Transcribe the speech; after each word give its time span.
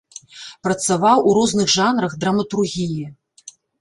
Працаваў 0.67 1.19
ў 1.29 1.31
розных 1.39 1.67
жанрах 1.75 2.17
драматургіі. 2.25 3.03